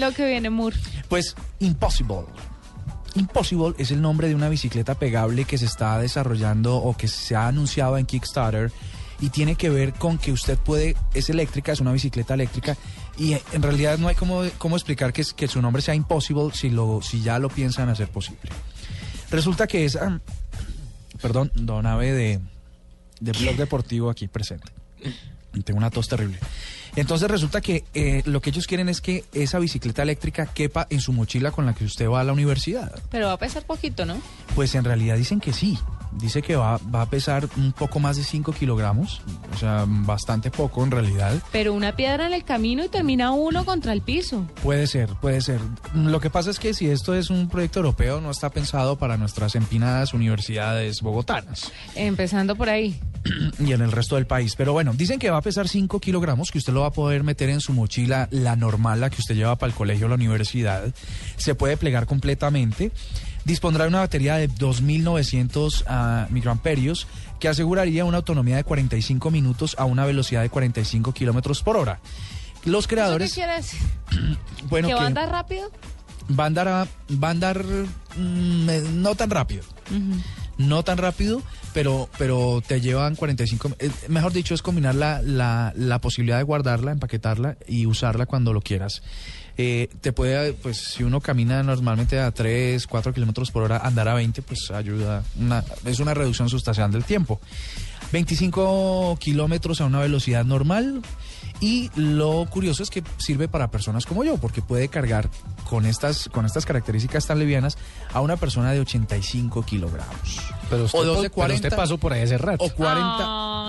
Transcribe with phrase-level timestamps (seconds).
[0.00, 0.76] Lo que viene Moore.
[1.08, 2.24] Pues Impossible.
[3.16, 7.36] Impossible es el nombre de una bicicleta pegable que se está desarrollando o que se
[7.36, 8.72] ha anunciado en Kickstarter
[9.20, 12.78] y tiene que ver con que usted puede, es eléctrica, es una bicicleta eléctrica
[13.18, 16.70] y en realidad no hay cómo, cómo explicar que, que su nombre sea Impossible si,
[16.70, 18.50] lo, si ya lo piensan hacer posible.
[19.30, 19.98] Resulta que es,
[21.20, 22.40] perdón, Don Ave de,
[23.20, 24.72] de Blog Deportivo aquí presente.
[25.64, 26.38] Tengo una tos terrible.
[26.96, 31.00] Entonces resulta que eh, lo que ellos quieren es que esa bicicleta eléctrica quepa en
[31.00, 32.92] su mochila con la que usted va a la universidad.
[33.10, 34.20] Pero va a pesar poquito, ¿no?
[34.54, 35.78] Pues en realidad dicen que sí.
[36.12, 39.22] Dice que va, va a pesar un poco más de 5 kilogramos,
[39.54, 41.34] o sea, bastante poco en realidad.
[41.52, 44.46] Pero una piedra en el camino y termina uno contra el piso.
[44.62, 45.60] Puede ser, puede ser.
[45.94, 49.16] Lo que pasa es que si esto es un proyecto europeo, no está pensado para
[49.16, 51.20] nuestras empinadas universidades bogotanas
[51.94, 52.98] Empezando por ahí.
[53.58, 54.54] y en el resto del país.
[54.56, 57.22] Pero bueno, dicen que va a pesar 5 kilogramos, que usted lo va a poder
[57.22, 60.14] meter en su mochila, la normal, la que usted lleva para el colegio o la
[60.14, 60.92] universidad.
[61.36, 62.92] Se puede plegar completamente.
[63.44, 67.06] Dispondrá de una batería de 2.900 ah, microamperios
[67.38, 72.00] que aseguraría una autonomía de 45 minutos a una velocidad de 45 kilómetros por hora.
[72.64, 73.80] Los ¿Eso qué creadores, quiere decir?
[74.68, 75.70] bueno, ¿Que va a andar rápido?
[76.38, 77.64] va a andar, a- va a andar
[78.16, 79.64] mm, eh, no tan rápido
[80.58, 81.42] no tan rápido,
[81.72, 83.70] pero, pero te llevan 45...
[83.78, 88.52] eh, mejor dicho, es combinar la, la, la posibilidad de guardarla, empaquetarla y usarla cuando
[88.52, 89.02] lo quieras.
[89.62, 94.08] Eh, te puede, pues si uno camina normalmente a 3, 4 kilómetros por hora, andar
[94.08, 97.38] a 20, pues ayuda, una, es una reducción sustancial del tiempo.
[98.10, 101.02] 25 kilómetros a una velocidad normal.
[101.60, 105.28] Y lo curioso es que sirve para personas como yo, porque puede cargar
[105.68, 107.76] con estas, con estas características tan livianas
[108.14, 110.40] a una persona de 85 kilogramos.
[110.70, 111.66] Pero usted, O dos de pero 40.
[111.68, 112.64] usted pasó por ahí hace rato.
[112.64, 113.04] O 40,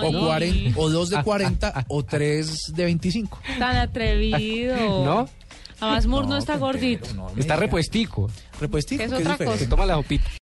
[0.06, 0.72] Ay.
[0.72, 3.38] 40 o 2 de 40, o 3 de 25.
[3.58, 5.04] Tan atrevido.
[5.04, 5.28] ¿No?
[5.82, 7.12] Además, Moore no, está gordito.
[7.14, 8.30] no Está repuestico.
[8.60, 9.56] Repuestico, es que es otra.
[9.56, 10.24] Se toma la sopita.